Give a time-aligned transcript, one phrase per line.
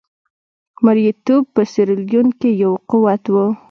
[0.85, 3.45] مریتوب په سیریلیون کې یو قوت وو.